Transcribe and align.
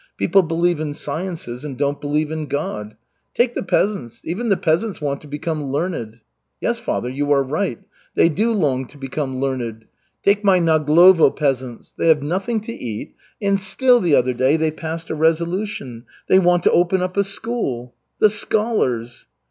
People 0.17 0.41
believe 0.41 0.79
in 0.79 0.95
sciences 0.95 1.63
and 1.63 1.77
don't 1.77 2.01
believe 2.01 2.31
in 2.31 2.47
God. 2.47 2.97
Take 3.35 3.53
the 3.53 3.61
peasants 3.61 4.21
even 4.25 4.49
the 4.49 4.57
peasants 4.57 4.99
want 4.99 5.21
to 5.21 5.27
become 5.27 5.63
learned." 5.65 6.21
"Yes, 6.59 6.79
Father, 6.79 7.07
you 7.07 7.31
are 7.31 7.43
right. 7.43 7.77
They 8.15 8.27
do 8.27 8.51
long 8.51 8.87
to 8.87 8.97
become 8.97 9.39
learned. 9.39 9.85
Take 10.23 10.43
my 10.43 10.57
Naglovo 10.59 11.29
peasants. 11.29 11.93
They 11.95 12.07
have 12.07 12.23
nothing 12.23 12.61
to 12.61 12.73
eat, 12.73 13.13
and 13.39 13.59
still 13.59 13.99
the 13.99 14.15
other 14.15 14.33
day 14.33 14.57
they 14.57 14.71
passed 14.71 15.11
a 15.11 15.13
resolution 15.13 16.05
they 16.27 16.39
want 16.39 16.63
to 16.63 16.71
open 16.71 17.03
up 17.03 17.15
a 17.15 17.23
school. 17.23 17.93
The 18.17 18.31
scholars!" 18.31 19.27